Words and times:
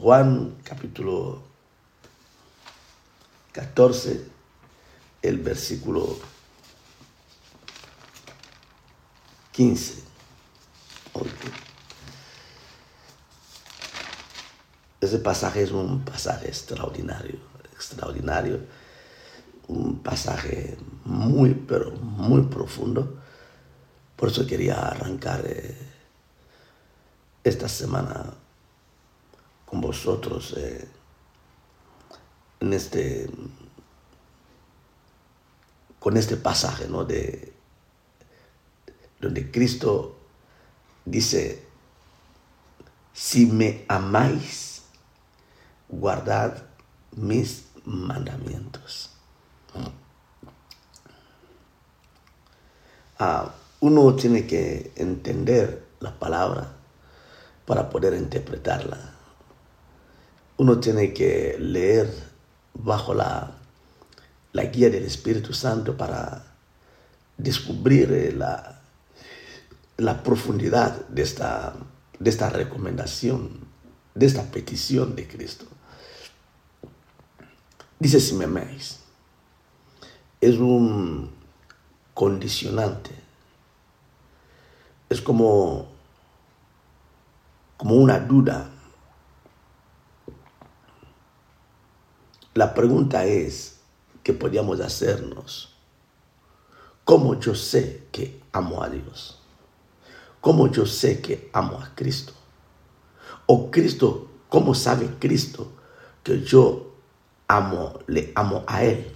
Juan 0.00 0.56
capítulo 0.64 1.42
14, 3.52 4.24
el 5.20 5.38
versículo 5.40 6.18
15. 9.52 10.02
Ese 15.02 15.18
pasaje 15.18 15.64
es 15.64 15.70
un 15.70 16.02
pasaje 16.02 16.48
extraordinario, 16.48 17.38
extraordinario, 17.74 18.60
un 19.68 19.98
pasaje 19.98 20.78
muy, 21.04 21.52
pero 21.52 21.90
muy 21.90 22.44
profundo. 22.44 23.20
Por 24.16 24.30
eso 24.30 24.46
quería 24.46 24.76
arrancar 24.80 25.44
eh, 25.44 25.76
esta 27.44 27.68
semana 27.68 28.39
con 29.70 29.80
vosotros 29.80 30.52
eh, 30.56 30.88
en 32.58 32.72
este, 32.72 33.30
con 36.00 36.16
este 36.16 36.36
pasaje, 36.36 36.88
¿no? 36.88 37.04
De, 37.04 37.52
donde 39.20 39.48
Cristo 39.52 40.18
dice, 41.04 41.64
si 43.12 43.46
me 43.46 43.84
amáis, 43.86 44.82
guardad 45.88 46.64
mis 47.12 47.66
mandamientos. 47.84 49.10
Ah, 53.20 53.54
uno 53.80 54.16
tiene 54.16 54.46
que 54.48 54.92
entender 54.96 55.86
la 56.00 56.18
palabra 56.18 56.72
para 57.66 57.88
poder 57.88 58.14
interpretarla. 58.14 59.19
Uno 60.60 60.78
tiene 60.78 61.14
que 61.14 61.56
leer 61.58 62.12
bajo 62.74 63.14
la, 63.14 63.56
la 64.52 64.64
guía 64.64 64.90
del 64.90 65.04
Espíritu 65.04 65.54
Santo 65.54 65.96
para 65.96 66.44
descubrir 67.38 68.12
eh, 68.12 68.30
la, 68.30 68.82
la 69.96 70.22
profundidad 70.22 71.08
de 71.08 71.22
esta, 71.22 71.72
de 72.18 72.28
esta 72.28 72.50
recomendación, 72.50 73.60
de 74.14 74.26
esta 74.26 74.42
petición 74.50 75.16
de 75.16 75.26
Cristo. 75.26 75.64
Dice 77.98 78.20
si 78.20 78.34
me 78.34 78.44
amáis. 78.44 78.98
Es 80.42 80.58
un 80.58 81.30
condicionante. 82.12 83.12
Es 85.08 85.22
como, 85.22 85.88
como 87.78 87.94
una 87.94 88.18
duda. 88.18 88.72
La 92.54 92.74
pregunta 92.74 93.24
es 93.24 93.78
que 94.22 94.32
podríamos 94.32 94.80
hacernos, 94.80 95.76
¿cómo 97.04 97.38
yo 97.38 97.54
sé 97.54 98.06
que 98.10 98.40
amo 98.52 98.82
a 98.82 98.88
Dios? 98.88 99.38
¿Cómo 100.40 100.68
yo 100.68 100.86
sé 100.86 101.20
que 101.20 101.50
amo 101.52 101.80
a 101.80 101.94
Cristo? 101.94 102.32
O 103.46 103.70
Cristo, 103.70 104.28
¿cómo 104.48 104.74
sabe 104.74 105.08
Cristo 105.18 105.70
que 106.24 106.42
yo 106.42 106.94
amo, 107.46 108.00
le 108.06 108.32
amo 108.34 108.64
a 108.66 108.82
Él? 108.84 109.12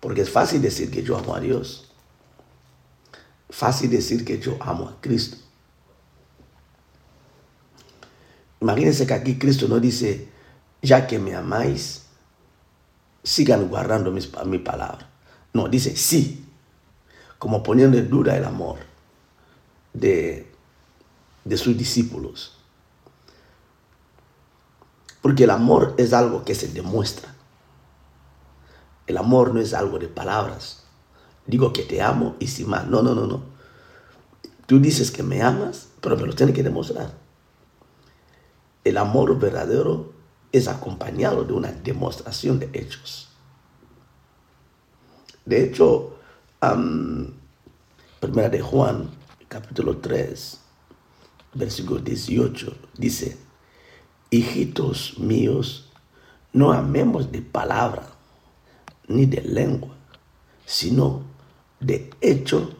Porque 0.00 0.22
es 0.22 0.30
fácil 0.30 0.62
decir 0.62 0.90
que 0.90 1.02
yo 1.02 1.16
amo 1.16 1.34
a 1.34 1.40
Dios. 1.40 1.92
Fácil 3.50 3.90
decir 3.90 4.24
que 4.24 4.38
yo 4.38 4.56
amo 4.60 4.88
a 4.88 5.00
Cristo. 5.00 5.36
Imagínense 8.60 9.06
que 9.06 9.14
aquí 9.14 9.38
Cristo 9.38 9.68
no 9.68 9.80
dice, 9.80 10.28
ya 10.82 11.06
que 11.06 11.18
me 11.18 11.34
amáis, 11.34 12.06
sigan 13.22 13.68
guardando 13.68 14.10
mi 14.10 14.58
palabra. 14.58 15.08
No, 15.54 15.68
dice 15.68 15.96
sí, 15.96 16.44
como 17.38 17.62
poniendo 17.62 17.98
en 17.98 18.08
duda 18.08 18.36
el 18.36 18.44
amor 18.44 18.78
de, 19.92 20.48
sus 21.56 21.76
discípulos. 21.76 22.56
Porque 25.20 25.44
el 25.44 25.50
amor 25.50 25.94
es 25.98 26.12
algo 26.12 26.44
que 26.44 26.54
se 26.54 26.68
demuestra. 26.68 27.34
El 29.06 29.16
amor 29.16 29.54
no 29.54 29.60
es 29.60 29.74
algo 29.74 29.98
de 29.98 30.08
palabras. 30.08 30.84
Digo 31.46 31.72
que 31.72 31.82
te 31.82 32.00
amo 32.00 32.36
y 32.38 32.46
sin 32.46 32.70
más. 32.70 32.86
No, 32.86 33.02
no, 33.02 33.14
no, 33.14 33.26
no. 33.26 33.42
Tú 34.66 34.80
dices 34.80 35.10
que 35.10 35.22
me 35.22 35.42
amas, 35.42 35.88
pero 36.00 36.16
me 36.16 36.26
lo 36.26 36.34
tienes 36.34 36.54
que 36.54 36.62
demostrar. 36.62 37.12
El 38.84 38.96
amor 38.96 39.38
verdadero 39.38 40.12
es 40.52 40.68
acompañado 40.68 41.44
de 41.44 41.54
una 41.54 41.72
demostración 41.72 42.58
de 42.58 42.70
hechos. 42.74 43.28
De 45.44 45.64
hecho, 45.64 46.18
primera 48.20 48.48
de 48.48 48.60
Juan 48.60 49.10
capítulo 49.48 49.96
3, 49.96 50.60
versículo 51.54 52.00
18, 52.00 52.76
dice, 52.96 53.36
hijitos 54.30 55.18
míos, 55.18 55.90
no 56.52 56.72
amemos 56.72 57.32
de 57.32 57.42
palabra 57.42 58.08
ni 59.08 59.26
de 59.26 59.40
lengua, 59.40 59.94
sino 60.64 61.22
de 61.80 62.10
hecho 62.20 62.74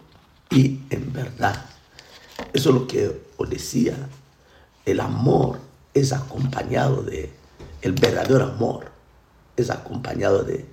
y 0.51 0.81
en 0.91 1.13
verdad. 1.13 1.67
Eso 2.53 2.69
es 2.69 2.75
lo 2.75 2.87
que 2.87 3.23
os 3.37 3.49
decía. 3.49 4.09
El 4.85 5.01
amor 5.01 5.59
es 5.95 6.13
acompañado 6.13 7.03
de, 7.03 7.33
el 7.83 7.93
verdadero 7.93 8.45
amor 8.45 8.87
es 9.57 9.71
acompañado 9.71 10.45
de, 10.45 10.67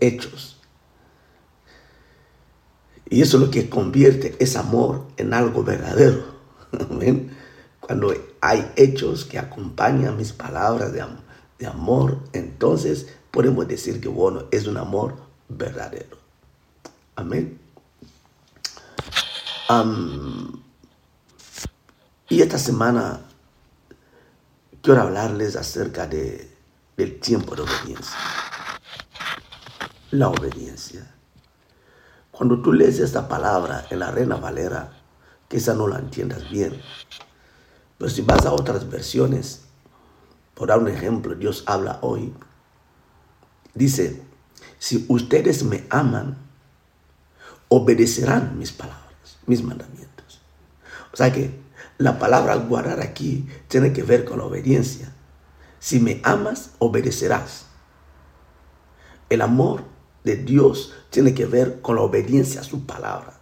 hechos. 0.00 0.58
Y 3.08 3.22
eso 3.22 3.36
es 3.36 3.42
lo 3.44 3.50
que 3.50 3.68
convierte 3.68 4.34
ese 4.38 4.58
amor 4.58 5.06
en 5.16 5.34
algo 5.34 5.62
verdadero. 5.62 6.24
Cuando 7.80 8.14
hay 8.40 8.72
hechos 8.76 9.24
que 9.24 9.38
acompañan 9.38 10.16
mis 10.16 10.32
palabras 10.32 10.92
de, 10.92 11.04
de 11.58 11.66
amor, 11.66 12.20
entonces 12.32 13.08
podemos 13.30 13.68
decir 13.68 14.00
que, 14.00 14.08
bueno, 14.08 14.44
es 14.50 14.66
un 14.66 14.78
amor 14.78 15.16
verdadero. 15.48 16.16
Amén. 17.16 17.60
y 22.28 22.42
esta 22.42 22.58
semana 22.58 23.20
quiero 24.84 25.00
hablarles 25.00 25.56
acerca 25.56 26.06
de, 26.06 26.46
del 26.94 27.18
tiempo 27.18 27.56
de 27.56 27.62
obediencia. 27.62 28.16
La 30.10 30.28
obediencia. 30.28 31.10
Cuando 32.30 32.60
tú 32.60 32.70
lees 32.70 32.98
esta 32.98 33.26
palabra 33.26 33.86
en 33.88 34.00
la 34.00 34.10
Reina 34.10 34.36
Valera, 34.36 34.92
quizá 35.48 35.72
no 35.72 35.88
la 35.88 35.98
entiendas 35.98 36.50
bien. 36.50 36.82
Pero 37.96 38.10
si 38.10 38.20
vas 38.20 38.44
a 38.44 38.52
otras 38.52 38.90
versiones, 38.90 39.62
por 40.52 40.68
dar 40.68 40.78
un 40.78 40.88
ejemplo, 40.88 41.34
Dios 41.34 41.64
habla 41.66 41.98
hoy. 42.02 42.34
Dice, 43.72 44.22
si 44.78 45.06
ustedes 45.08 45.64
me 45.64 45.86
aman, 45.88 46.36
obedecerán 47.68 48.58
mis 48.58 48.70
palabras, 48.70 49.38
mis 49.46 49.62
mandamientos. 49.62 50.42
O 51.10 51.16
sea 51.16 51.32
que 51.32 51.63
la 51.98 52.18
palabra 52.18 52.56
guardar 52.56 53.00
aquí 53.00 53.48
tiene 53.68 53.92
que 53.92 54.02
ver 54.02 54.24
con 54.24 54.38
la 54.38 54.44
obediencia. 54.44 55.12
Si 55.78 56.00
me 56.00 56.20
amas, 56.24 56.72
obedecerás. 56.78 57.66
El 59.28 59.42
amor 59.42 59.84
de 60.24 60.36
Dios 60.36 60.94
tiene 61.10 61.34
que 61.34 61.46
ver 61.46 61.80
con 61.80 61.96
la 61.96 62.02
obediencia 62.02 62.60
a 62.60 62.64
su 62.64 62.86
palabra. 62.86 63.40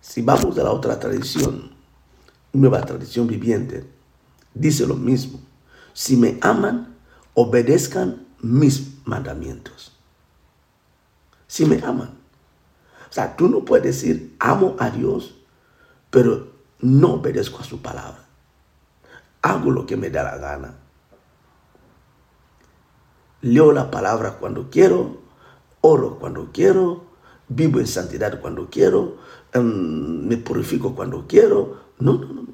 Si 0.00 0.22
vamos 0.22 0.58
a 0.58 0.62
la 0.62 0.70
otra 0.70 0.98
tradición, 0.98 1.72
nueva 2.52 2.80
tradición 2.80 3.26
viviente, 3.26 3.84
dice 4.54 4.86
lo 4.86 4.94
mismo. 4.94 5.40
Si 5.92 6.16
me 6.16 6.38
aman, 6.40 6.96
obedezcan 7.34 8.26
mis 8.40 9.04
mandamientos. 9.04 9.92
Si 11.46 11.66
me 11.66 11.82
aman. 11.84 12.18
O 13.10 13.12
sea, 13.12 13.36
tú 13.36 13.48
no 13.48 13.64
puedes 13.64 13.84
decir 13.84 14.36
amo 14.38 14.76
a 14.78 14.90
Dios, 14.90 15.37
pero 16.10 16.48
no 16.80 17.14
obedezco 17.14 17.60
a 17.60 17.64
su 17.64 17.80
palabra. 17.82 18.24
Hago 19.42 19.70
lo 19.70 19.86
que 19.86 19.96
me 19.96 20.10
da 20.10 20.22
la 20.22 20.36
gana 20.36 20.74
leo 23.40 23.72
la 23.72 23.90
palabra 23.90 24.32
cuando 24.38 24.70
quiero, 24.70 25.18
oro 25.80 26.18
cuando 26.18 26.50
quiero, 26.52 27.04
vivo 27.48 27.80
en 27.80 27.86
santidad 27.86 28.40
cuando 28.40 28.68
quiero, 28.70 29.18
em, 29.52 30.26
me 30.26 30.36
purifico 30.36 30.94
cuando 30.94 31.26
quiero. 31.26 31.88
No, 31.98 32.14
no, 32.14 32.32
no. 32.32 32.48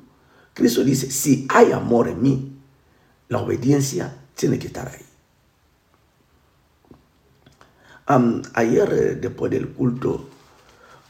Cristo 0.53 0.85
dice, 0.85 1.11
si 1.11 1.47
hay 1.51 1.73
amor 1.73 2.09
en 2.09 2.23
mí, 2.23 2.59
la 3.29 3.39
obediencia 3.39 4.15
tiene 4.35 4.59
que 4.59 4.69
estar 4.69 4.89
ahí. 4.89 5.01
ayer, 8.55 8.93
eh, 8.93 9.15
después 9.17 9.51
del 9.51 9.71
culto, 9.71 10.29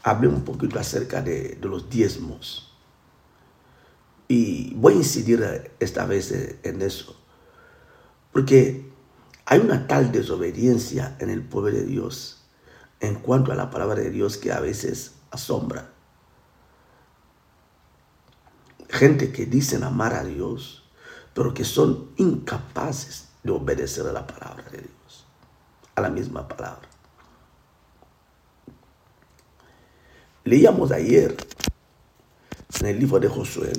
hablé 0.05 0.27
un 0.27 0.43
poquito 0.43 0.79
acerca 0.79 1.21
de, 1.21 1.57
los 1.63 1.89
diezmos. 1.89 2.71
y 4.27 4.73
voy 4.75 4.93
a 4.93 4.97
incidir 4.97 5.71
esta 5.79 6.05
vez 6.05 6.31
en 6.63 6.81
eso, 6.81 7.15
porque 8.31 8.91
hay 9.45 9.59
una 9.59 9.87
tal 9.87 10.11
desobediencia 10.11 11.15
en 11.19 11.29
el 11.29 11.43
pueblo 11.43 11.71
de 11.71 11.85
Dios 11.85 12.43
en 12.99 13.15
cuanto 13.15 13.51
a 13.51 13.55
la 13.55 13.69
palabra 13.69 13.95
de 13.95 14.11
Dios 14.11 14.37
que 14.37 14.51
a 14.51 14.59
veces 14.59 15.13
asombra. 15.31 15.91
Gente 18.89 19.31
que 19.31 19.45
dicen 19.45 19.83
amar 19.83 20.13
a 20.13 20.23
Dios, 20.23 20.83
pero 21.33 21.53
que 21.53 21.65
son 21.65 22.11
incapaces 22.17 23.29
de 23.43 23.51
obedecer 23.51 24.07
a 24.07 24.13
la 24.13 24.25
palabra 24.25 24.65
de 24.69 24.79
Dios, 24.79 25.25
a 25.95 26.01
la 26.01 26.09
misma 26.09 26.47
palabra. 26.47 26.94
Leíamos 30.47 30.91
ayer 30.91 31.35
en 32.79 32.85
el 32.85 32.99
libro 32.99 33.19
de 33.19 33.27
Josué, 33.27 33.73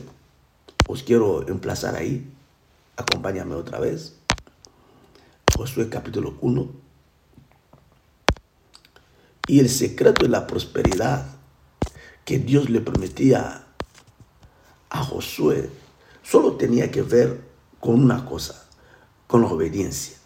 os 0.89 1.05
quiero 1.05 1.47
emplazar 1.47 1.95
ahí, 1.95 2.29
acompáñame 2.97 3.55
otra 3.55 3.79
vez, 3.79 4.17
Josué 5.57 5.89
capítulo 5.89 6.37
1, 6.41 6.69
y 9.47 9.61
el 9.61 9.69
secreto 9.69 10.25
de 10.25 10.29
la 10.29 10.49
prosperidad 10.49 11.37
que 12.25 12.41
Dios 12.41 12.69
le 12.69 12.81
prometía 12.81 13.65
a 14.91 15.05
Josué 15.05 15.71
solo 16.25 16.57
tenía 16.57 16.91
que 16.91 17.03
ver 17.03 17.43
con 17.79 18.03
una 18.03 18.25
cosa, 18.25 18.67
con 19.29 19.43
la 19.43 19.47
obediencia. 19.47 20.17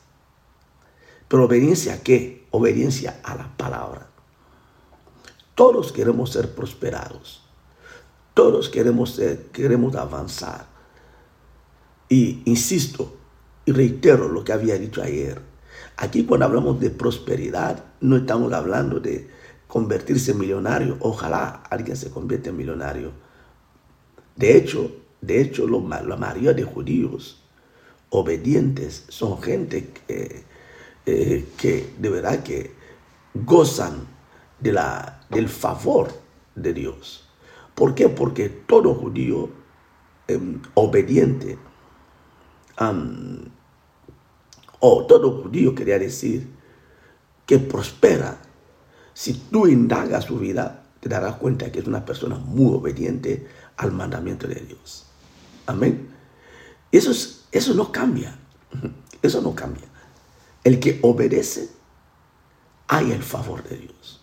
Pero 1.28 1.44
obediencia 1.44 1.92
a 1.92 1.98
qué? 1.98 2.46
Obediencia 2.50 3.20
a 3.24 3.34
la 3.34 3.54
palabra. 3.58 4.09
Todos 5.54 5.92
queremos 5.92 6.32
ser 6.32 6.54
prosperados. 6.54 7.42
Todos 8.34 8.68
queremos, 8.68 9.14
ser, 9.14 9.46
queremos 9.52 9.94
avanzar. 9.96 10.66
Y 12.08 12.42
insisto 12.44 13.16
y 13.64 13.72
reitero 13.72 14.28
lo 14.28 14.42
que 14.44 14.52
había 14.52 14.78
dicho 14.78 15.02
ayer. 15.02 15.40
Aquí 15.96 16.24
cuando 16.24 16.46
hablamos 16.46 16.80
de 16.80 16.90
prosperidad, 16.90 17.84
no 18.00 18.16
estamos 18.16 18.52
hablando 18.52 19.00
de 19.00 19.28
convertirse 19.66 20.32
en 20.32 20.38
millonario. 20.38 20.96
Ojalá 21.00 21.62
alguien 21.70 21.96
se 21.96 22.10
convierta 22.10 22.50
en 22.50 22.56
millonario. 22.56 23.12
De 24.36 24.56
hecho, 24.56 24.90
de 25.20 25.40
hecho, 25.40 25.66
la 25.68 26.16
mayoría 26.16 26.54
de 26.54 26.64
judíos 26.64 27.42
obedientes 28.08 29.04
son 29.08 29.40
gente 29.40 29.90
que, 30.06 30.44
eh, 31.06 31.46
que 31.58 31.94
de 31.98 32.08
verdad 32.08 32.42
que 32.42 32.72
gozan 33.34 34.06
de 34.60 34.72
la, 34.72 35.20
del 35.30 35.48
favor 35.48 36.12
de 36.54 36.72
Dios. 36.72 37.28
¿Por 37.74 37.94
qué? 37.94 38.08
Porque 38.08 38.48
todo 38.48 38.94
judío 38.94 39.50
em, 40.28 40.60
obediente 40.74 41.58
o 44.80 45.06
todo 45.06 45.42
judío 45.42 45.74
quería 45.74 45.98
decir 45.98 46.48
que 47.46 47.58
prospera. 47.58 48.40
Si 49.12 49.34
tú 49.34 49.66
indagas 49.66 50.24
su 50.24 50.38
vida, 50.38 50.84
te 51.00 51.08
darás 51.08 51.36
cuenta 51.36 51.70
que 51.70 51.80
es 51.80 51.86
una 51.86 52.04
persona 52.04 52.36
muy 52.36 52.74
obediente 52.74 53.46
al 53.76 53.92
mandamiento 53.92 54.46
de 54.46 54.54
Dios. 54.54 55.06
Amén. 55.66 56.08
Eso, 56.90 57.12
eso 57.52 57.74
no 57.74 57.92
cambia. 57.92 58.36
Eso 59.22 59.42
no 59.42 59.54
cambia. 59.54 59.86
El 60.64 60.80
que 60.80 60.98
obedece, 61.02 61.68
hay 62.88 63.12
el 63.12 63.22
favor 63.22 63.62
de 63.64 63.76
Dios. 63.76 64.19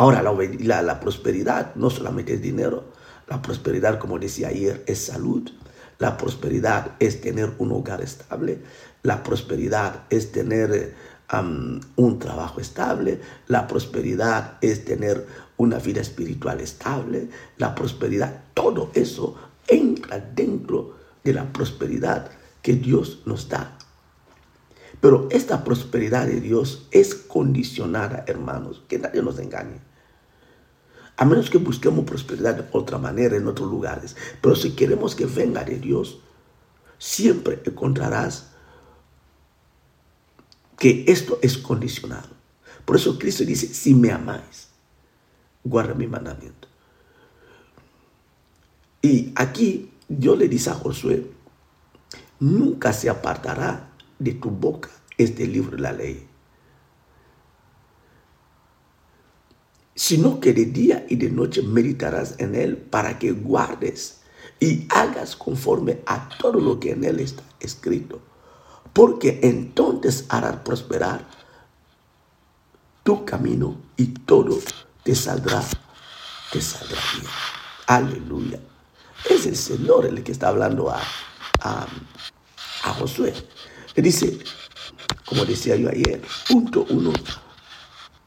Ahora, 0.00 0.22
la, 0.22 0.98
prosperidad 0.98 1.74
no 1.74 1.90
solamente 1.90 2.32
es 2.32 2.40
dinero, 2.40 2.84
la 3.28 3.42
prosperidad, 3.42 3.98
como 3.98 4.18
decía 4.18 4.48
ayer, 4.48 4.82
es 4.86 5.04
salud. 5.04 5.50
La 5.98 6.16
prosperidad 6.16 6.92
es 7.00 7.20
tener 7.20 7.52
un 7.58 7.70
hogar 7.72 8.00
estable. 8.00 8.62
La 9.02 9.22
prosperidad 9.22 10.04
es 10.08 10.32
tener 10.32 10.94
un 11.96 12.18
trabajo 12.18 12.62
estable. 12.62 13.20
La 13.46 13.66
prosperidad 13.66 14.56
es 14.62 14.86
tener 14.86 15.26
una 15.58 15.78
vida 15.78 16.00
espiritual 16.00 16.62
estable. 16.62 17.28
La 17.58 17.74
prosperidad, 17.74 18.44
todo 18.54 18.90
eso 18.94 19.36
entra 19.68 20.18
dentro 20.18 20.96
de 21.22 21.34
la 21.34 21.52
prosperidad 21.52 22.30
que 22.62 22.72
Dios 22.72 23.20
nos 23.26 23.50
da. 23.50 23.76
Pero 25.02 25.28
esta 25.30 25.62
prosperidad 25.62 26.26
de 26.26 26.40
Dios 26.40 26.88
es 26.90 27.14
condicionada, 27.14 28.24
hermanos, 28.26 28.82
que 28.88 28.98
nadie 28.98 29.22
nos 29.22 29.38
engañe. 29.38 29.89
A 31.20 31.26
menos 31.26 31.50
que 31.50 31.58
busquemos 31.58 32.06
prosperidad 32.06 32.54
de 32.54 32.64
otra 32.72 32.96
manera 32.96 33.36
en 33.36 33.46
otros 33.46 33.70
lugares. 33.70 34.16
Pero 34.40 34.56
si 34.56 34.70
queremos 34.70 35.14
que 35.14 35.26
venga 35.26 35.62
de 35.62 35.78
Dios, 35.78 36.20
siempre 36.96 37.60
encontrarás 37.62 38.52
que 40.78 41.04
esto 41.06 41.38
es 41.42 41.58
condicionado. 41.58 42.30
Por 42.86 42.96
eso 42.96 43.18
Cristo 43.18 43.44
dice, 43.44 43.66
si 43.66 43.94
me 43.94 44.10
amáis, 44.10 44.68
guarda 45.62 45.92
mi 45.92 46.06
mandamiento. 46.06 46.68
Y 49.02 49.30
aquí 49.36 49.92
Dios 50.08 50.38
le 50.38 50.48
dice 50.48 50.70
a 50.70 50.74
Josué, 50.74 51.30
nunca 52.38 52.94
se 52.94 53.10
apartará 53.10 53.90
de 54.18 54.32
tu 54.32 54.48
boca 54.48 54.88
este 55.18 55.46
libro 55.46 55.76
de 55.76 55.82
la 55.82 55.92
ley. 55.92 56.29
Sino 60.00 60.40
que 60.40 60.54
de 60.54 60.64
día 60.64 61.04
y 61.10 61.16
de 61.16 61.28
noche 61.28 61.60
meditarás 61.60 62.36
en 62.38 62.54
él 62.54 62.78
para 62.78 63.18
que 63.18 63.32
guardes 63.32 64.22
y 64.58 64.86
hagas 64.88 65.36
conforme 65.36 66.00
a 66.06 66.26
todo 66.38 66.58
lo 66.58 66.80
que 66.80 66.92
en 66.92 67.04
él 67.04 67.20
está 67.20 67.42
escrito. 67.60 68.18
Porque 68.94 69.40
entonces 69.42 70.24
harás 70.30 70.56
prosperar 70.60 71.28
tu 73.02 73.26
camino 73.26 73.76
y 73.98 74.06
todo 74.06 74.58
te 75.04 75.14
saldrá, 75.14 75.62
te 76.50 76.62
saldrá 76.62 76.98
bien. 77.12 77.30
Aleluya. 77.86 78.58
Es 79.28 79.44
el 79.44 79.56
Señor 79.56 80.06
el 80.06 80.24
que 80.24 80.32
está 80.32 80.48
hablando 80.48 80.88
a, 80.88 81.02
a, 81.60 81.86
Josué. 82.94 83.34
Le 83.94 84.02
dice, 84.02 84.38
como 85.26 85.44
decía 85.44 85.76
yo 85.76 85.90
ayer, 85.90 86.22
punto 86.48 86.86
uno, 86.88 87.12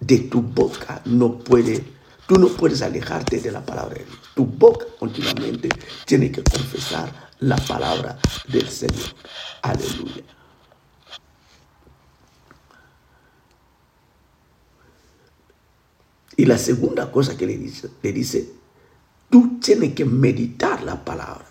de 0.05 0.19
tu 0.19 0.41
boca 0.41 1.01
no 1.05 1.37
puede, 1.39 1.83
tú 2.27 2.37
no 2.37 2.47
puedes 2.47 2.81
alejarte 2.81 3.39
de 3.39 3.51
la 3.51 3.65
palabra 3.65 3.95
de 3.95 4.05
Dios. 4.05 4.17
Tu 4.35 4.45
boca 4.45 4.85
continuamente 4.99 5.69
tiene 6.05 6.31
que 6.31 6.43
confesar 6.43 7.31
la 7.39 7.57
palabra 7.57 8.17
del 8.47 8.67
Señor. 8.67 9.15
Aleluya. 9.61 10.23
Y 16.35 16.45
la 16.45 16.57
segunda 16.57 17.11
cosa 17.11 17.37
que 17.37 17.45
le 17.45 17.57
dice, 17.57 17.89
le 18.01 18.11
dice, 18.11 18.63
Tú 19.33 19.57
tienes 19.59 19.95
que 19.95 20.05
meditar 20.05 20.83
la 20.83 21.03
palabra. 21.03 21.47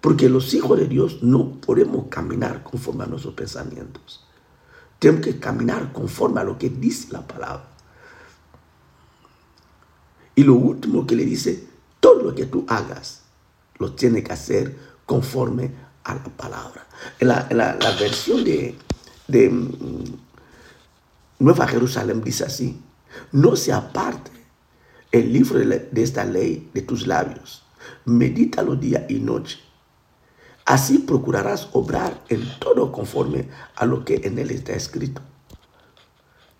Porque 0.00 0.28
los 0.28 0.52
hijos 0.54 0.76
de 0.76 0.88
Dios 0.88 1.22
no 1.22 1.52
podemos 1.60 2.08
caminar 2.08 2.64
conforme 2.64 3.04
a 3.04 3.06
nuestros 3.06 3.34
pensamientos. 3.34 4.25
Tenemos 4.98 5.24
que 5.24 5.38
caminar 5.38 5.92
conforme 5.92 6.40
a 6.40 6.44
lo 6.44 6.58
que 6.58 6.70
dice 6.70 7.08
la 7.12 7.26
palabra. 7.26 7.68
Y 10.34 10.44
lo 10.44 10.54
último 10.54 11.06
que 11.06 11.16
le 11.16 11.24
dice, 11.24 11.66
todo 12.00 12.22
lo 12.22 12.34
que 12.34 12.46
tú 12.46 12.64
hagas, 12.68 13.22
lo 13.78 13.92
tienes 13.92 14.24
que 14.24 14.32
hacer 14.32 14.76
conforme 15.04 15.70
a 16.04 16.14
la 16.14 16.24
palabra. 16.24 16.86
En 17.18 17.28
la, 17.28 17.96
versión 17.98 18.44
de, 18.44 18.76
de 19.28 19.50
mm, 19.50 20.04
Nueva 21.38 21.66
Jerusalén 21.66 22.22
dice 22.22 22.44
así, 22.44 22.80
no 23.32 23.56
se 23.56 23.72
aparte 23.72 24.30
el 25.12 25.32
libro 25.32 25.58
de, 25.58 25.88
esta 26.02 26.24
ley 26.24 26.70
de 26.72 26.82
tus 26.82 27.06
labios. 27.06 27.62
Medítalo 28.04 28.76
día 28.76 29.06
y 29.08 29.14
noche. 29.14 29.58
Así 30.66 30.98
procurarás 30.98 31.68
obrar 31.72 32.24
en 32.28 32.58
todo 32.58 32.90
conforme 32.90 33.48
a 33.76 33.86
lo 33.86 34.04
que 34.04 34.20
en 34.24 34.38
él 34.38 34.50
está 34.50 34.72
escrito. 34.72 35.22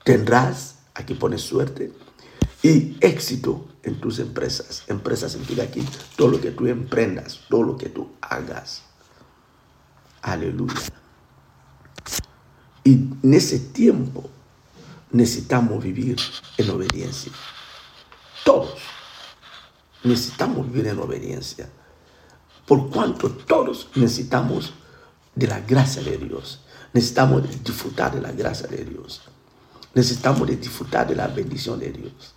Tendrás, 0.04 0.76
aquí 0.94 1.14
pones 1.14 1.42
suerte, 1.42 1.92
y 2.62 2.96
éxito 3.00 3.66
en 3.82 4.00
tus 4.00 4.20
empresas. 4.20 4.84
Empresas 4.86 5.32
significa 5.32 5.64
aquí 5.64 5.84
todo 6.16 6.28
lo 6.28 6.40
que 6.40 6.52
tú 6.52 6.66
emprendas, 6.68 7.40
todo 7.50 7.64
lo 7.64 7.76
que 7.76 7.88
tú 7.88 8.12
hagas. 8.20 8.82
Aleluya. 10.22 10.74
Y 12.84 12.92
en 12.92 13.34
ese 13.34 13.58
tiempo 13.58 14.30
necesitamos 15.10 15.82
vivir 15.82 16.16
en 16.58 16.70
obediencia. 16.70 17.32
Todos 18.44 18.78
necesitamos 20.04 20.70
vivir 20.70 20.86
en 20.86 21.00
obediencia. 21.00 21.68
Por 22.66 22.90
cuanto 22.90 23.30
todos 23.30 23.88
necesitamos 23.94 24.72
de 25.36 25.46
la 25.46 25.60
gracia 25.60 26.02
de 26.02 26.18
Dios. 26.18 26.60
Necesitamos 26.92 27.42
disfrutar 27.62 28.12
de 28.14 28.20
la 28.20 28.32
gracia 28.32 28.66
de 28.66 28.84
Dios. 28.84 29.22
Necesitamos 29.94 30.48
disfrutar 30.48 31.06
de 31.06 31.14
la 31.14 31.28
bendición 31.28 31.78
de 31.78 31.92
Dios. 31.92 32.34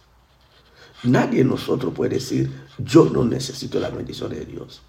Nadie 1.03 1.39
de 1.39 1.45
nosotros 1.45 1.93
puede 1.93 2.15
decir, 2.15 2.51
yo 2.77 3.05
no 3.05 3.25
necesito 3.25 3.79
la 3.79 3.89
bendición 3.89 4.29
de 4.29 4.45
Dios. 4.45 4.81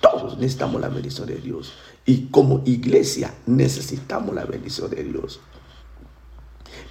Todos 0.00 0.36
necesitamos 0.36 0.80
la 0.80 0.88
bendición 0.88 1.26
de 1.26 1.36
Dios. 1.36 1.72
Y 2.06 2.26
como 2.26 2.62
iglesia 2.64 3.34
necesitamos 3.46 4.34
la 4.34 4.44
bendición 4.44 4.90
de 4.90 5.02
Dios. 5.02 5.40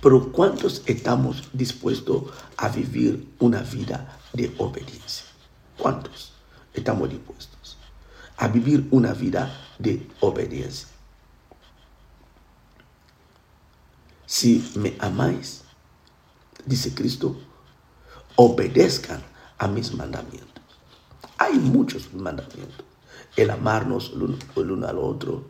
Pero 0.02 0.32
¿cuántos 0.32 0.82
estamos 0.88 1.50
dispuestos 1.54 2.24
a 2.58 2.70
vivir 2.70 3.30
una 3.40 3.62
vida 3.62 4.20
de 4.34 4.54
obediencia? 4.58 5.26
¿Cuántos 5.78 6.34
estamos 6.74 7.10
dispuestos 7.10 7.61
a 8.42 8.48
vivir 8.48 8.88
una 8.90 9.14
vida 9.14 9.56
de 9.78 10.08
obediencia? 10.20 10.88
Si 14.26 14.72
me 14.76 14.96
amáis, 15.00 15.62
dice 16.66 16.94
Cristo, 16.96 17.40
obedezcan 18.36 19.22
a 19.60 19.68
mis 19.68 19.94
mandamientos. 19.94 20.64
Hay 21.38 21.54
muchos 21.54 22.12
mandamientos. 22.14 22.84
El 23.36 23.52
amarnos 23.52 24.12
el 24.56 24.72
uno 24.72 24.88
al 24.88 24.98
otro, 24.98 25.46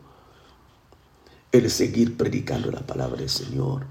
el 1.50 1.70
seguir 1.70 2.16
predicando 2.18 2.70
la 2.70 2.80
palabra 2.80 3.16
del 3.16 3.30
Señor, 3.30 3.86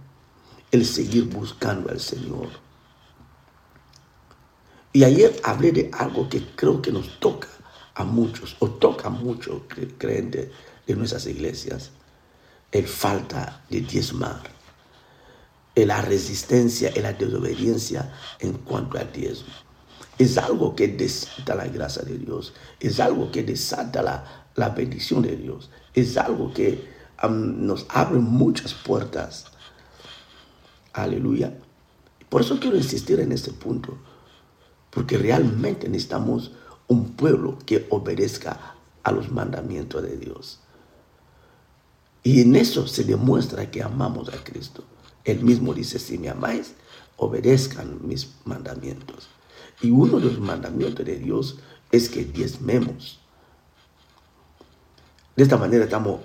el 0.69 0.85
seguir 0.85 1.25
buscando 1.25 1.89
al 1.89 1.99
Señor. 1.99 2.49
Y 4.93 5.03
ayer 5.03 5.41
hablé 5.43 5.71
de 5.71 5.89
algo 5.91 6.29
que 6.29 6.45
creo 6.55 6.81
que 6.83 6.91
nos 6.91 7.19
toca 7.19 7.47
a 7.95 8.03
muchos, 8.03 8.55
o 8.59 8.69
toca 8.69 9.07
a 9.07 9.11
muchos 9.11 9.61
creyentes 9.97 10.49
de 10.87 10.95
nuestras 10.95 11.25
iglesias, 11.27 11.91
el 12.71 12.87
falta 12.87 13.63
de 13.69 13.81
diezmar, 13.81 14.41
la 15.75 16.01
resistencia 16.01 16.91
y 16.95 16.99
la 16.99 17.13
desobediencia 17.13 18.13
en 18.39 18.53
cuanto 18.53 18.97
al 18.97 19.11
diezmo. 19.11 19.53
Es 20.17 20.37
algo 20.37 20.75
que 20.75 20.87
desata 20.87 21.55
la 21.55 21.67
gracia 21.67 22.03
de 22.03 22.17
Dios, 22.17 22.53
es 22.79 22.99
algo 22.99 23.31
que 23.31 23.43
desata 23.43 24.01
la, 24.01 24.45
la 24.55 24.69
bendición 24.69 25.21
de 25.23 25.35
Dios, 25.35 25.69
es 25.93 26.17
algo 26.17 26.53
que 26.53 27.01
nos 27.29 27.85
abre 27.89 28.19
muchas 28.19 28.73
puertas 28.73 29.51
Aleluya. 30.93 31.53
Por 32.29 32.41
eso 32.41 32.59
quiero 32.59 32.77
insistir 32.77 33.19
en 33.19 33.31
este 33.31 33.51
punto, 33.51 33.97
porque 34.89 35.17
realmente 35.17 35.87
necesitamos 35.87 36.51
un 36.91 37.13
pueblo 37.13 37.57
que 37.65 37.87
obedezca 37.89 38.75
a 39.01 39.11
los 39.13 39.31
mandamientos 39.31 40.03
de 40.03 40.17
Dios. 40.17 40.59
Y 42.21 42.41
en 42.41 42.57
eso 42.57 42.85
se 42.85 43.05
demuestra 43.05 43.71
que 43.71 43.81
amamos 43.81 44.27
a 44.27 44.43
Cristo. 44.43 44.83
Él 45.23 45.41
mismo 45.41 45.73
dice, 45.73 45.99
si 45.99 46.17
me 46.17 46.27
amáis, 46.27 46.73
obedezcan 47.15 48.05
mis 48.05 48.33
mandamientos. 48.43 49.29
Y 49.81 49.89
uno 49.89 50.19
de 50.19 50.25
los 50.25 50.39
mandamientos 50.41 51.05
de 51.05 51.17
Dios 51.17 51.59
es 51.93 52.09
que 52.09 52.25
diezmemos. 52.25 53.21
De 55.37 55.43
esta 55.43 55.55
manera 55.55 55.85
estamos 55.85 56.19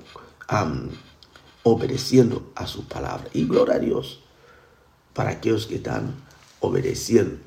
obedeciendo 1.63 2.51
a 2.57 2.67
su 2.67 2.89
palabra. 2.89 3.29
Y 3.33 3.47
gloria 3.47 3.77
a 3.77 3.79
Dios 3.79 4.21
para 5.15 5.31
aquellos 5.31 5.67
que 5.67 5.77
están 5.77 6.13
obedeciendo. 6.59 7.39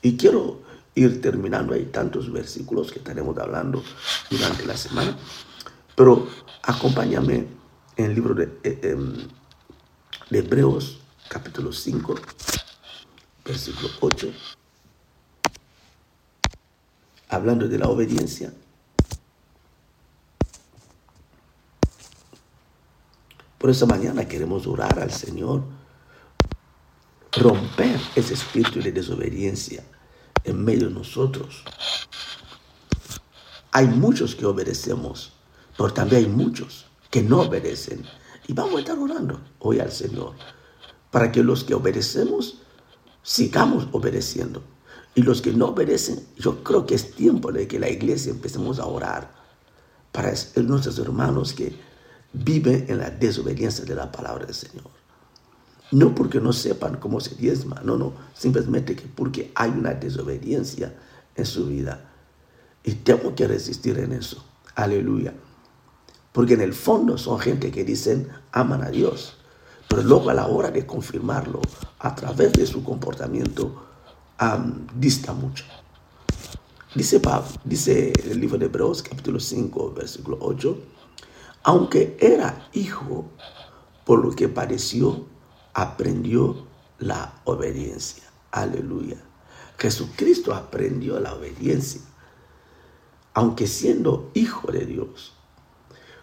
Y 0.00 0.16
quiero 0.16 0.62
ir 0.94 1.20
terminando, 1.20 1.74
hay 1.74 1.86
tantos 1.86 2.30
versículos 2.30 2.92
que 2.92 2.98
estaremos 2.98 3.36
hablando 3.38 3.82
durante 4.30 4.66
la 4.66 4.76
semana, 4.76 5.16
pero 5.96 6.28
acompáñame 6.62 7.46
en 7.96 8.04
el 8.04 8.14
libro 8.14 8.34
de, 8.34 8.58
eh, 8.62 8.80
em, 8.82 9.28
Hebreos 10.30 11.00
capítulo 11.28 11.72
5, 11.72 12.14
versículo 13.44 13.88
8, 14.00 14.32
hablando 17.28 17.68
de 17.68 17.78
la 17.78 17.88
obediencia. 17.88 18.52
Por 23.58 23.70
esa 23.70 23.86
mañana 23.86 24.26
queremos 24.26 24.66
orar 24.66 24.98
al 24.98 25.10
Señor 25.10 25.62
romper 27.32 27.98
ese 28.16 28.34
espíritu 28.34 28.80
de 28.80 28.92
desobediencia 28.92 29.84
en 30.44 30.64
medio 30.64 30.88
de 30.88 30.94
nosotros. 30.94 31.64
Hay 33.72 33.86
muchos 33.86 34.34
que 34.34 34.44
obedecemos, 34.44 35.32
pero 35.76 35.92
también 35.92 36.24
hay 36.24 36.30
muchos 36.30 36.86
que 37.10 37.22
no 37.22 37.40
obedecen. 37.40 38.04
Y 38.46 38.52
vamos 38.52 38.76
a 38.76 38.80
estar 38.80 38.98
orando 38.98 39.40
hoy 39.60 39.80
al 39.80 39.92
Señor 39.92 40.34
para 41.10 41.30
que 41.30 41.42
los 41.42 41.64
que 41.64 41.74
obedecemos 41.74 42.58
sigamos 43.22 43.88
obedeciendo. 43.92 44.62
Y 45.14 45.22
los 45.22 45.42
que 45.42 45.52
no 45.52 45.66
obedecen, 45.68 46.26
yo 46.38 46.64
creo 46.64 46.86
que 46.86 46.94
es 46.94 47.14
tiempo 47.14 47.52
de 47.52 47.68
que 47.68 47.78
la 47.78 47.90
iglesia 47.90 48.30
empecemos 48.30 48.78
a 48.78 48.86
orar 48.86 49.30
para 50.10 50.32
nuestros 50.56 50.98
hermanos 50.98 51.52
que 51.52 51.76
viven 52.32 52.86
en 52.88 52.98
la 52.98 53.10
desobediencia 53.10 53.84
de 53.84 53.94
la 53.94 54.10
palabra 54.10 54.46
del 54.46 54.54
Señor. 54.54 55.01
No 55.92 56.14
porque 56.14 56.40
no 56.40 56.52
sepan 56.52 56.96
cómo 56.96 57.20
se 57.20 57.34
diezma, 57.34 57.80
no, 57.84 57.96
no, 57.96 58.14
simplemente 58.34 58.96
que 58.96 59.06
porque 59.06 59.52
hay 59.54 59.70
una 59.70 59.92
desobediencia 59.92 60.94
en 61.36 61.46
su 61.46 61.66
vida. 61.66 62.10
Y 62.82 62.94
tengo 62.94 63.34
que 63.34 63.46
resistir 63.46 63.98
en 63.98 64.12
eso. 64.12 64.44
Aleluya. 64.74 65.34
Porque 66.32 66.54
en 66.54 66.62
el 66.62 66.72
fondo 66.72 67.18
son 67.18 67.38
gente 67.38 67.70
que 67.70 67.84
dicen 67.84 68.28
aman 68.52 68.82
a 68.82 68.90
Dios, 68.90 69.36
pero 69.86 70.02
luego 70.02 70.30
a 70.30 70.34
la 70.34 70.46
hora 70.46 70.70
de 70.70 70.86
confirmarlo 70.86 71.60
a 71.98 72.14
través 72.14 72.52
de 72.54 72.66
su 72.66 72.82
comportamiento 72.82 73.86
dista 74.96 75.32
mucho. 75.32 75.64
Dice 76.94 77.20
Pablo, 77.20 77.48
dice 77.64 78.12
el 78.24 78.40
libro 78.40 78.58
de 78.58 78.66
Hebreos 78.66 79.02
capítulo 79.02 79.38
5 79.38 79.92
versículo 79.94 80.38
8, 80.40 80.78
aunque 81.64 82.16
era 82.18 82.68
hijo 82.72 83.26
por 84.04 84.24
lo 84.24 84.32
que 84.32 84.48
padeció, 84.48 85.26
aprendió 85.74 86.66
la 86.98 87.40
obediencia. 87.44 88.24
Aleluya. 88.50 89.16
Jesucristo 89.78 90.54
aprendió 90.54 91.18
la 91.18 91.34
obediencia, 91.34 92.00
aunque 93.34 93.66
siendo 93.66 94.30
hijo 94.34 94.70
de 94.70 94.86
Dios. 94.86 95.34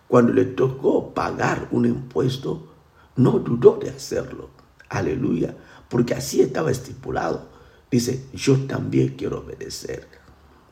Cuando 0.08 0.34
le 0.34 0.46
tocó 0.46 1.14
pagar 1.14 1.68
un 1.72 1.86
impuesto, 1.86 2.74
no 3.16 3.40
dudó 3.40 3.78
de 3.78 3.90
hacerlo. 3.90 4.50
Aleluya. 4.90 5.56
Porque 5.90 6.14
así 6.14 6.42
estaba 6.42 6.72
estipulado. 6.72 7.50
Dice, 7.92 8.26
yo 8.34 8.66
también 8.66 9.16
quiero 9.18 9.40
obedecer. 9.40 10.08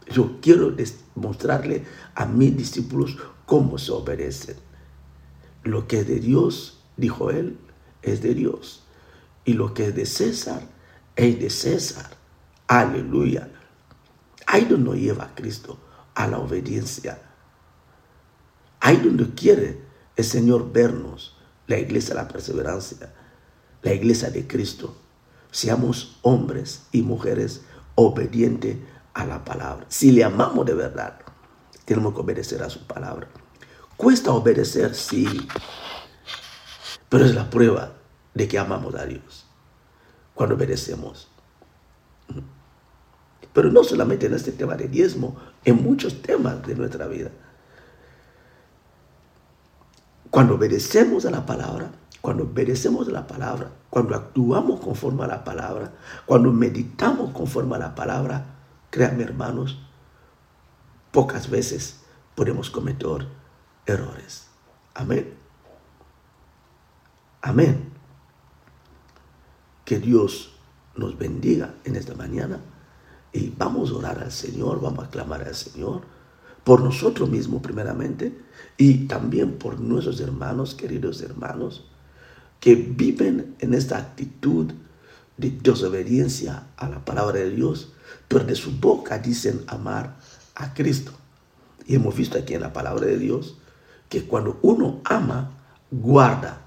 Yo 0.10 0.40
quiero 0.42 0.74
mostrarle 1.16 1.84
a 2.16 2.26
mis 2.26 2.56
discípulos 2.56 3.18
cómo 3.46 3.78
se 3.78 3.92
obedecen. 3.92 4.56
Lo 5.64 5.88
que 5.88 6.00
es 6.00 6.08
de 6.08 6.20
Dios, 6.20 6.80
dijo 6.96 7.32
él, 7.32 7.58
es 8.02 8.22
de 8.22 8.34
Dios. 8.34 8.84
Y 9.46 9.54
lo 9.54 9.74
que 9.74 9.88
es 9.88 9.96
de 9.96 10.06
César 10.06 10.62
es 11.16 11.40
de 11.40 11.50
César. 11.50 12.12
Aleluya. 12.68 13.50
Ahí 14.46 14.66
donde 14.66 15.00
lleva 15.00 15.26
a 15.26 15.36
Cristo 15.36 15.80
a 16.16 16.28
la 16.28 16.40
obediencia. 16.40 17.22
Ahí 18.80 18.98
donde 18.98 19.34
quiere 19.34 19.82
el 20.16 20.26
Señor 20.26 20.72
vernos, 20.72 21.38
la 21.68 21.78
iglesia 21.78 22.16
de 22.16 22.22
la 22.22 22.28
perseverancia, 22.28 23.14
la 23.82 23.94
iglesia 23.94 24.30
de 24.30 24.48
Cristo. 24.48 24.96
Seamos 25.52 26.20
hombres 26.22 26.84
y 26.92 27.02
mujeres 27.02 27.62
obedientes 27.96 28.78
a 29.14 29.26
la 29.26 29.44
palabra. 29.44 29.86
Si 29.90 30.12
le 30.12 30.24
amamos 30.24 30.66
de 30.66 30.74
verdad, 30.74 31.20
tenemos 31.86 32.14
que 32.14 32.22
obedecer 32.22 32.62
a 32.64 32.70
su 32.70 32.86
palabra. 32.86 33.28
Cuesta 33.96 34.32
obedecer, 34.32 34.94
sí, 34.94 35.26
pero 37.10 37.26
es 37.26 37.36
la 37.36 37.50
prueba 37.50 37.94
de 38.34 38.48
que 38.48 38.60
amamos 38.60 38.96
a 38.96 39.06
Dios 39.06 39.46
cuando 40.38 40.56
obedecemos. 40.56 41.30
Pero 43.54 43.72
no 43.72 43.84
solamente 43.84 44.28
en 44.28 44.36
este 44.36 44.52
tema 44.52 44.76
de 44.76 44.88
diezmo, 44.88 45.36
en 45.66 45.82
muchos 45.84 46.22
temas 46.22 46.66
de 46.66 46.76
nuestra 46.76 47.08
vida. 47.08 47.32
Cuando 50.30 50.56
obedecemos 50.56 51.26
a 51.26 51.32
la 51.32 51.46
palabra, 51.46 51.92
cuando 52.22 52.44
obedecemos 52.44 53.08
a 53.08 53.12
la 53.12 53.26
palabra, 53.26 53.72
cuando 53.90 54.16
actuamos 54.16 54.80
conforme 54.80 55.24
a 55.24 55.28
la 55.28 55.44
palabra, 55.44 55.94
cuando 56.26 56.52
meditamos 56.52 57.32
conforme 57.32 57.76
a 57.76 57.80
la 57.80 57.96
palabra, 57.96 58.46
créanme 58.92 59.24
hermanos, 59.24 59.80
pocas 61.12 61.50
veces 61.50 62.02
podemos 62.36 62.70
cometer 62.70 63.28
errores. 63.88 64.50
Amén. 64.94 65.47
Amén. 67.42 67.92
Que 69.86 70.00
Dios 70.00 70.52
nos 70.96 71.18
bendiga 71.18 71.76
en 71.86 71.96
esta 71.96 72.16
mañana 72.16 72.60
y 73.32 73.54
vamos 73.58 73.92
a 73.92 73.96
orar 73.96 74.20
al 74.20 74.32
Señor, 74.32 74.82
vamos 74.82 75.06
a 75.06 75.10
clamar 75.10 75.44
al 75.44 75.56
Señor 75.56 76.02
por 76.64 76.82
nosotros 76.82 77.30
mismos 77.30 77.62
primeramente 77.62 78.38
y 78.78 79.08
también 79.08 79.58
por 79.58 79.80
nuestros 79.80 80.20
hermanos, 80.20 80.76
queridos 80.76 81.22
hermanos, 81.22 81.90
que 82.60 82.76
viven 82.76 83.56
en 83.60 83.74
esta 83.74 83.98
actitud 83.98 84.74
de 85.38 85.52
desobediencia 85.52 86.68
a 86.76 86.90
la 86.90 87.06
palabra 87.06 87.40
de 87.40 87.52
Dios, 87.52 87.94
pero 88.28 88.44
de 88.44 88.56
su 88.56 88.72
boca 88.72 89.20
dicen 89.20 89.62
amar 89.68 90.18
a 90.56 90.74
Cristo. 90.74 91.12
Y 91.86 91.96
hemos 91.96 92.16
visto 92.16 92.38
aquí 92.38 92.56
en 92.56 92.62
la 92.62 92.74
palabra 92.74 93.06
de 93.06 93.18
Dios 93.18 93.58
que 94.10 94.26
cuando 94.26 94.60
uno 94.62 95.02
ama, 95.06 95.52
guarda 95.92 96.67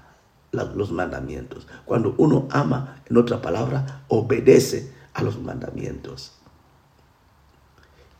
los 0.51 0.91
mandamientos. 0.91 1.67
Cuando 1.85 2.13
uno 2.17 2.47
ama, 2.51 3.01
en 3.05 3.17
otra 3.17 3.41
palabra, 3.41 4.03
obedece 4.07 4.93
a 5.13 5.23
los 5.23 5.39
mandamientos. 5.39 6.33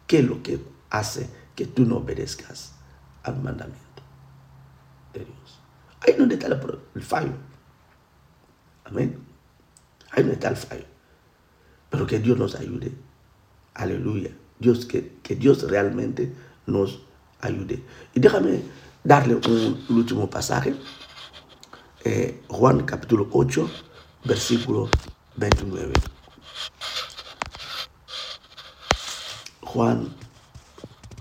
¿Qué 0.07 0.19
es 0.19 0.25
lo 0.25 0.41
que 0.43 0.59
hace 0.89 1.29
que 1.55 1.65
tú 1.65 1.85
no 1.85 1.97
obedezcas 1.97 2.73
al 3.23 3.41
mandamiento 3.41 4.03
de 5.13 5.19
Dios? 5.25 5.59
Ahí 6.01 6.15
no 6.17 6.25
está 6.25 6.47
el 6.47 7.01
fallo. 7.01 7.33
Amén. 8.85 9.17
Ahí 10.11 10.23
no 10.23 10.31
está 10.31 10.50
el 10.50 10.57
fallo. 10.57 10.85
Pero 11.89 12.07
que 12.07 12.19
Dios 12.19 12.38
nos 12.38 12.55
ayude. 12.55 12.91
Aleluya. 13.73 14.31
Dios, 14.59 14.85
que, 14.85 15.17
que 15.23 15.35
Dios 15.35 15.63
realmente 15.69 16.33
nos 16.65 17.01
ayude. 17.41 17.83
Y 18.13 18.19
déjame 18.19 18.61
darle 19.03 19.35
un, 19.35 19.83
último 19.89 20.29
pasaje. 20.29 20.75
Eh, 22.03 22.41
Juan 22.48 22.84
capítulo 22.84 23.27
8, 23.31 23.70
versículo 24.24 24.89
29. 25.36 25.93
Juan 29.62 30.12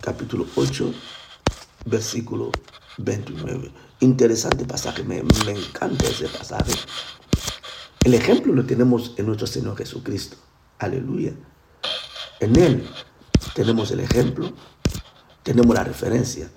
capítulo 0.01 0.47
8, 0.57 0.95
versículo 1.85 2.51
29. 2.97 3.71
Interesante 4.01 4.65
pasaje, 4.65 5.05
me, 5.05 5.23
me 5.45 5.53
encanta 5.53 6.07
ese 6.07 6.29
pasaje. 6.29 6.73
El 8.03 8.15
ejemplo 8.15 8.55
lo 8.55 8.65
tenemos 8.65 9.13
en 9.19 9.27
nuestro 9.27 9.47
Señor 9.47 9.77
Jesucristo. 9.77 10.39
Aleluya. 10.79 11.35
En 12.41 12.57
Él 12.57 12.89
tenemos 13.55 13.91
el 13.91 14.01
ejemplo, 14.01 14.51
tenemos 15.43 15.75
la 15.77 15.85
referencia. 15.85 16.51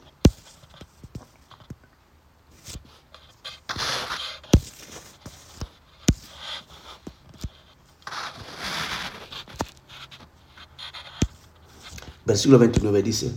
Versículo 12.34 12.58
29 12.58 13.04
dice, 13.04 13.32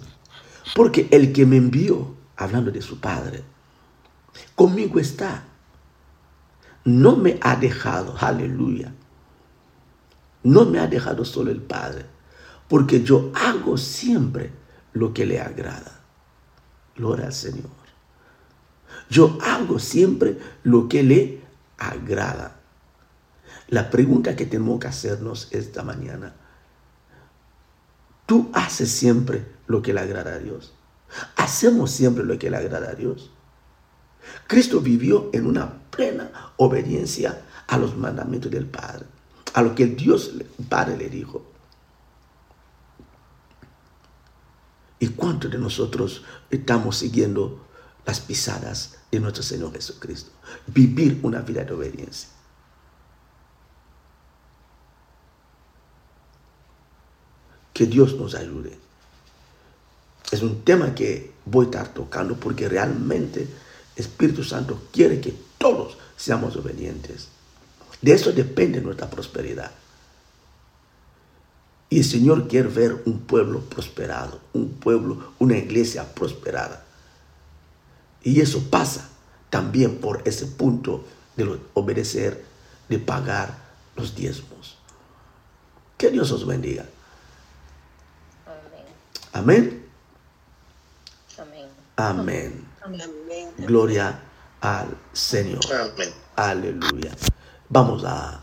porque 0.74 1.06
el 1.10 1.30
que 1.34 1.44
me 1.44 1.58
envió, 1.58 2.14
hablando 2.34 2.70
de 2.70 2.80
su 2.80 2.98
Padre, 2.98 3.44
conmigo 4.54 4.98
está. 4.98 5.44
No 6.82 7.14
me 7.14 7.38
ha 7.42 7.56
dejado, 7.56 8.16
aleluya. 8.18 8.94
No 10.44 10.64
me 10.64 10.78
ha 10.78 10.86
dejado 10.86 11.26
solo 11.26 11.50
el 11.50 11.60
Padre, 11.60 12.06
porque 12.68 13.02
yo 13.02 13.32
hago 13.34 13.76
siempre 13.76 14.52
lo 14.94 15.12
que 15.12 15.26
le 15.26 15.42
agrada. 15.42 16.00
Gloria 16.96 17.26
al 17.26 17.34
Señor. 17.34 17.68
Yo 19.10 19.36
hago 19.42 19.78
siempre 19.78 20.38
lo 20.62 20.88
que 20.88 21.02
le 21.02 21.42
agrada. 21.76 22.60
La 23.68 23.90
pregunta 23.90 24.36
que 24.36 24.46
tenemos 24.46 24.80
que 24.80 24.88
hacernos 24.88 25.48
esta 25.50 25.82
mañana, 25.82 26.34
tú 28.26 28.50
haces 28.52 28.90
siempre 28.90 29.47
lo 29.66 29.83
que 29.83 29.95
le 29.95 30.00
agrada 30.00 30.35
a 30.35 30.38
Dios. 30.38 30.75
Hacemos 31.37 31.90
siempre 31.90 32.25
lo 32.25 32.38
que 32.38 32.50
le 32.50 32.56
agrada 32.56 32.90
a 32.90 32.95
Dios. 32.95 33.30
Cristo 34.47 34.80
vivió 34.80 35.30
en 35.33 35.47
una 35.47 35.73
plena 35.90 36.52
obediencia 36.56 37.42
a 37.66 37.78
los 37.78 37.97
mandamientos 37.97 38.50
del 38.50 38.66
Padre, 38.66 39.06
a 39.54 39.62
lo 39.62 39.75
que 39.75 39.87
Dios 39.87 40.33
Padre 40.68 40.97
le 40.97 41.09
dijo. 41.09 41.47
¿Y 44.99 45.09
cuántos 45.09 45.50
de 45.50 45.59
nosotros 45.59 46.25
estamos 46.50 46.97
siguiendo 46.97 47.66
las 48.04 48.21
pisadas 48.21 48.98
de 49.11 49.20
nuestro 49.20 49.42
Señor 49.42 49.72
Jesucristo? 49.72 50.31
Vivir 50.66 51.20
una 51.22 51.40
vida 51.42 51.64
de 51.64 51.72
obediencia. 51.72 52.31
Que 57.76 57.84
Dios 57.84 58.14
nos 58.14 58.34
ayude. 58.34 58.72
Es 60.32 60.40
un 60.40 60.64
tema 60.64 60.94
que 60.94 61.30
voy 61.44 61.66
a 61.66 61.68
estar 61.68 61.92
tocando 61.92 62.34
porque 62.34 62.70
realmente 62.70 63.46
Espíritu 63.94 64.42
Santo 64.44 64.84
quiere 64.90 65.20
que 65.20 65.34
todos 65.58 65.98
seamos 66.16 66.56
obedientes. 66.56 67.28
De 68.00 68.14
eso 68.14 68.32
depende 68.32 68.80
nuestra 68.80 69.10
prosperidad. 69.10 69.72
Y 71.90 71.98
el 71.98 72.04
Señor 72.06 72.48
quiere 72.48 72.70
ver 72.70 73.02
un 73.04 73.20
pueblo 73.20 73.60
prosperado, 73.60 74.40
un 74.54 74.70
pueblo, 74.70 75.34
una 75.38 75.58
iglesia 75.58 76.14
prosperada. 76.14 76.82
Y 78.22 78.40
eso 78.40 78.70
pasa 78.70 79.10
también 79.50 79.98
por 79.98 80.22
ese 80.24 80.46
punto 80.46 81.04
de 81.36 81.58
obedecer, 81.74 82.42
de 82.88 82.98
pagar 82.98 83.58
los 83.96 84.14
diezmos. 84.14 84.78
Que 85.98 86.10
Dios 86.10 86.32
os 86.32 86.46
bendiga. 86.46 86.86
Amén. 89.37 89.85
Amén. 91.37 91.68
Amén. 91.96 92.66
Amén. 92.83 93.53
Gloria 93.59 94.18
al 94.62 94.96
Señor. 95.12 95.61
Amén. 95.70 96.09
Aleluya. 96.37 97.12
Vamos 97.68 98.03
a, 98.07 98.40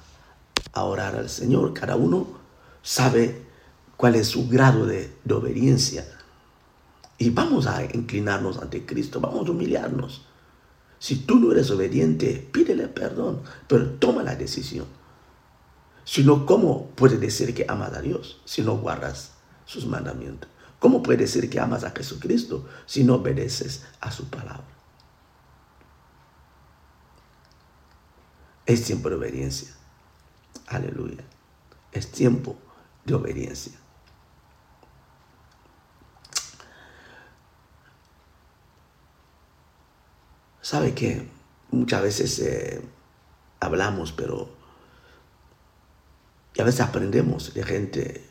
a 0.72 0.84
orar 0.84 1.16
al 1.16 1.30
Señor, 1.30 1.74
cada 1.74 1.96
uno 1.96 2.28
sabe 2.84 3.42
cuál 3.98 4.14
es 4.14 4.28
su 4.28 4.48
grado 4.48 4.86
de, 4.86 5.18
obediencia. 5.32 6.06
Y 7.18 7.32
vamos 7.32 7.66
a 7.66 7.84
inclinarnos 7.86 8.60
ante 8.60 8.86
Cristo, 8.86 9.20
vamos 9.20 9.48
a 9.48 9.52
humillarnos. 9.52 10.28
Si 11.00 11.16
tú 11.26 11.40
no 11.40 11.54
eres 11.54 11.72
obediente, 11.72 12.48
pídele 12.52 12.88
perdón, 12.88 13.42
pero 13.68 13.90
toma 13.94 14.22
la 14.22 14.36
decisión. 14.36 14.86
Si 16.04 16.24
no, 16.24 16.46
¿cómo 16.46 16.90
puedes 16.92 17.20
decir 17.20 17.56
que 17.56 17.66
amas 17.68 17.94
a 17.94 18.02
Dios 18.02 18.42
si 18.46 18.62
no 18.62 18.78
guardas 18.78 19.32
sus 19.66 19.88
mandamientos? 19.88 20.53
¿Cómo 20.84 21.02
puedes 21.02 21.22
decir 21.22 21.50
que 21.50 21.62
amas 21.62 21.86
a 21.86 21.92
Jesucristo 21.92 22.68
si 22.86 23.06
no 23.06 23.16
obedeces 23.16 23.86
a 24.02 24.12
su 24.12 24.30
palabra? 24.30 24.68
Es 28.66 28.84
tiempo 28.84 29.08
de 29.08 29.16
obediencia. 29.16 29.74
Aleluya. 30.68 31.24
Es 31.94 32.12
tiempo 32.12 32.58
de 33.06 33.14
obediencia. 33.14 33.80
¿Sabe 40.60 40.94
que 40.94 41.30
Muchas 41.72 42.02
veces 42.02 42.40
eh, 42.40 42.82
hablamos, 43.62 44.12
pero 44.12 44.50
y 46.54 46.62
a 46.62 46.66
veces 46.66 46.82
aprendemos 46.82 47.54
de 47.54 47.64
gente, 47.64 48.23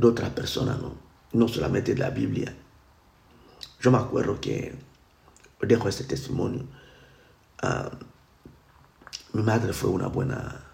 de 0.00 0.06
otra 0.06 0.34
persona, 0.34 0.76
¿no? 0.76 0.94
No 1.32 1.48
solamente 1.48 1.94
de 1.94 2.00
la 2.00 2.10
Biblia. 2.10 2.54
Yo 3.80 3.90
me 3.90 3.98
acuerdo 3.98 4.40
que, 4.40 4.74
dejo 5.60 5.88
este 5.88 6.04
testimonio, 6.04 6.64
ah, 7.62 7.90
mi 9.32 9.42
madre 9.42 9.72
fue 9.72 9.90
una 9.90 10.08
buena, 10.08 10.64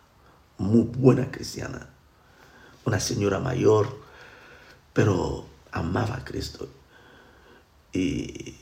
muy 0.59 0.83
buena 0.83 1.31
cristiana 1.31 1.89
una 2.87 3.01
señora 3.01 3.41
mayor, 3.41 3.89
pero 4.93 5.45
amaba 5.73 6.17
a 6.17 6.25
Cristo. 6.25 6.69
Y 7.93 8.55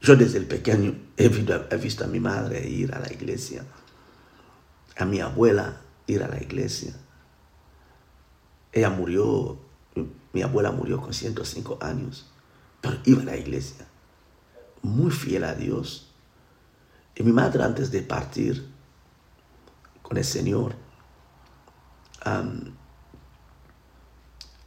yo 0.00 0.16
desde 0.16 0.38
el 0.38 0.46
pequeño 0.46 0.96
he 1.16 1.28
visto, 1.28 2.04
a 2.04 2.06
mi 2.06 2.20
madre 2.20 2.66
ir 2.66 2.94
a 2.94 3.00
la 3.00 3.12
iglesia, 3.12 3.64
a 4.96 5.04
mi 5.04 5.20
abuela 5.20 5.80
ir 6.06 6.22
a 6.22 6.28
la 6.28 6.40
iglesia. 6.40 6.94
Ella 8.72 8.90
murió, 8.90 9.58
mi 10.32 10.42
abuela 10.42 10.72
murió 10.72 11.00
con 11.00 11.12
105 11.12 11.78
años, 11.82 12.30
pero 12.80 12.96
iba 13.04 13.22
a 13.22 13.26
la 13.26 13.36
iglesia, 13.36 13.86
muy 14.80 15.10
fiel 15.10 15.44
a 15.44 15.54
Dios. 15.54 16.08
Y 17.14 17.22
mi 17.22 17.32
madre 17.32 17.62
antes 17.62 17.90
de 17.90 18.00
partir 18.02 18.66
con 20.02 20.16
el 20.16 20.24
Señor, 20.24 20.74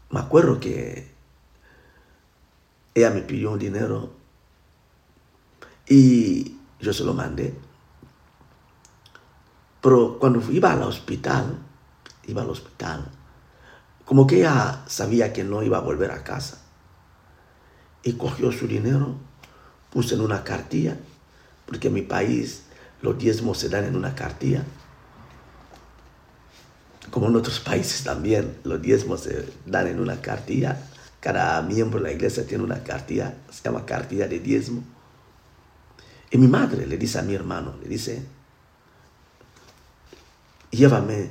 me 0.10 0.20
acuerdo 0.20 0.60
que 0.60 1.14
ella 2.94 3.10
me 3.10 3.22
pidió 3.22 3.52
un 3.52 3.60
dinero 3.60 4.14
y 5.88 6.58
yo 6.80 6.94
se 6.94 7.04
lo 7.04 7.14
mandé. 7.14 7.58
Pero 9.82 10.18
cuando 10.20 10.40
iba 10.52 10.72
al 10.72 10.84
hospital, 10.84 11.58
iba 12.28 12.42
al 12.42 12.50
hospital, 12.50 13.12
como 14.06 14.28
que 14.28 14.38
ella 14.38 14.84
sabía 14.88 15.34
que 15.34 15.44
no 15.44 15.64
iba 15.64 15.78
a 15.78 15.82
volver 15.82 16.12
a 16.12 16.24
casa. 16.24 16.62
Y 18.04 18.14
cogió 18.14 18.52
su 18.52 18.68
dinero, 18.68 19.16
puso 19.90 20.16
en 20.16 20.22
una 20.22 20.44
cartilla, 20.44 20.98
porque 21.66 21.88
en 21.88 21.96
mi 21.96 22.04
país 22.04 22.64
los 23.02 23.18
diezmos 23.18 23.58
se 23.58 23.70
dan 23.70 23.86
en 23.86 23.96
una 23.96 24.14
cartilla 24.14 24.64
como 27.16 27.28
en 27.28 27.36
otros 27.38 27.60
países 27.60 28.04
también, 28.04 28.58
los 28.64 28.82
diezmos 28.82 29.22
se 29.22 29.48
dan 29.66 29.88
en 29.88 30.00
una 30.02 30.22
cartilla. 30.22 30.78
Cada 31.20 31.62
miembro 31.62 32.00
de 32.00 32.10
la 32.10 32.12
iglesia 32.12 32.46
tiene 32.46 32.64
una 32.64 32.84
cartilla, 32.84 33.36
se 33.50 33.64
llama 33.64 33.86
cartilla 33.86 34.28
de 34.28 34.40
diezmo. 34.40 34.84
Y 36.30 36.38
mi 36.38 36.48
madre 36.48 36.86
le 36.86 36.98
dice 36.98 37.20
a 37.20 37.22
mi 37.22 37.34
hermano, 37.34 37.76
le 37.82 37.88
dice, 37.88 38.22
llévame 40.72 41.30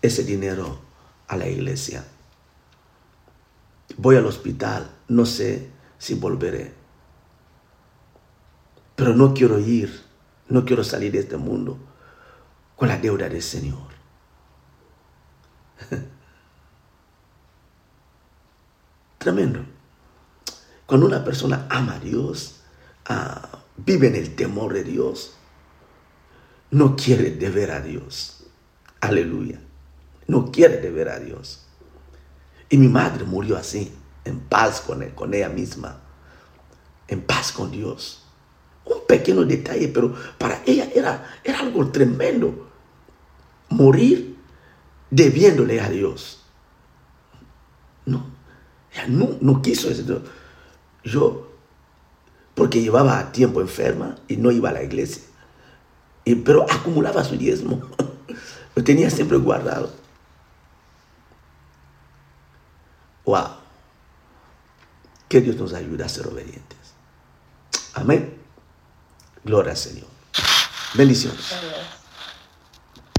ese 0.00 0.22
dinero 0.22 0.78
a 1.30 1.36
la 1.36 1.48
iglesia. 1.48 2.04
Voy 3.96 4.16
al 4.16 4.26
hospital, 4.26 4.90
no 5.06 5.24
sé 5.24 5.70
si 5.96 6.14
volveré. 6.14 6.74
Pero 8.96 9.14
no 9.14 9.32
quiero 9.32 9.60
ir, 9.60 10.02
no 10.48 10.64
quiero 10.64 10.82
salir 10.82 11.12
de 11.12 11.20
este 11.20 11.36
mundo 11.36 11.78
con 12.74 12.88
la 12.88 12.98
deuda 12.98 13.28
del 13.28 13.42
Señor. 13.42 13.90
Tremendo. 19.18 19.60
Cuando 20.84 21.06
una 21.06 21.22
persona 21.22 21.68
ama 21.70 21.94
a 21.94 22.00
Dios, 22.00 22.62
ah, 23.08 23.62
vive 23.76 24.08
en 24.08 24.16
el 24.16 24.34
temor 24.34 24.72
de 24.72 24.82
Dios, 24.82 25.36
no 26.72 26.96
quiere 26.96 27.30
deber 27.30 27.70
a 27.70 27.80
Dios. 27.80 28.46
Aleluya. 29.00 29.60
No 30.30 30.52
quiere 30.52 30.76
deber 30.76 31.08
a 31.08 31.18
Dios. 31.18 31.66
Y 32.68 32.76
mi 32.76 32.86
madre 32.86 33.24
murió 33.24 33.56
así, 33.56 33.92
en 34.24 34.38
paz 34.38 34.80
con, 34.80 35.04
con 35.10 35.34
ella 35.34 35.48
misma, 35.48 35.98
en 37.08 37.20
paz 37.22 37.50
con 37.50 37.72
Dios. 37.72 38.22
Un 38.84 38.98
pequeño 39.08 39.44
detalle, 39.44 39.88
pero 39.88 40.14
para 40.38 40.62
ella 40.64 40.88
era, 40.94 41.40
era 41.42 41.58
algo 41.58 41.90
tremendo. 41.90 42.68
Morir 43.70 44.36
debiéndole 45.10 45.80
a 45.80 45.88
Dios. 45.88 46.44
No, 48.06 48.24
ella 48.92 49.06
no, 49.08 49.30
no 49.40 49.60
quiso 49.62 49.90
eso. 49.90 50.22
Yo, 51.02 51.50
porque 52.54 52.80
llevaba 52.80 53.32
tiempo 53.32 53.60
enferma 53.60 54.14
y 54.28 54.36
no 54.36 54.52
iba 54.52 54.68
a 54.68 54.74
la 54.74 54.84
iglesia, 54.84 55.24
y, 56.24 56.36
pero 56.36 56.70
acumulaba 56.70 57.24
su 57.24 57.36
diezmo, 57.36 57.82
lo 58.76 58.84
tenía 58.84 59.10
siempre 59.10 59.36
guardado. 59.36 59.99
Que 65.28 65.40
Dios 65.40 65.56
nos 65.56 65.72
ayude 65.72 66.04
a 66.04 66.08
ser 66.08 66.26
obedientes. 66.26 66.78
Amén. 67.94 68.36
Gloria 69.44 69.72
al 69.72 69.76
Señor. 69.76 70.06
Bendiciones. 70.94 71.54